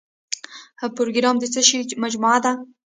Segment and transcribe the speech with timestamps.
[0.97, 2.51] پروګرام د څه شی مجموعه ده؟